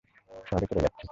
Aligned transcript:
শহরে 0.45 0.65
চলে 0.67 0.81
যাচ্ছি। 0.81 0.99